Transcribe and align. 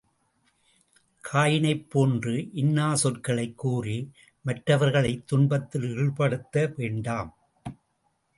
காயினைப் 1.23 1.89
போன்ற 1.89 2.25
இன்னாச் 2.53 2.97
சொற்களைக் 2.97 3.57
கூறி 3.57 3.97
மற்றவர்களைத் 4.45 5.27
துன்பத்தில் 5.27 5.87
ஈடுபடுத்த 5.93 6.73
வேண்டாம்! 6.75 7.31